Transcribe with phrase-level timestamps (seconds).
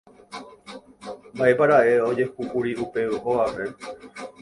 [1.35, 3.65] Mba'épara'e ojehúkuri upe ógape.